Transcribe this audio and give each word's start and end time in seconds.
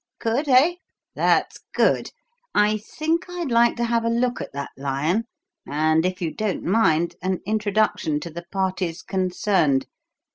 Could, 0.19 0.47
eh? 0.47 0.77
That's 1.13 1.59
good. 1.75 2.09
I 2.55 2.79
think 2.79 3.29
I'd 3.29 3.51
like 3.51 3.75
to 3.75 3.83
have 3.83 4.03
a 4.03 4.09
look 4.09 4.41
at 4.41 4.51
that 4.53 4.71
lion 4.75 5.25
and, 5.69 6.07
if 6.07 6.23
you 6.23 6.33
don't 6.33 6.63
mind, 6.63 7.13
an 7.21 7.39
introduction 7.45 8.19
to 8.21 8.31
the 8.31 8.45
parties 8.51 9.03
concerned. 9.03 9.85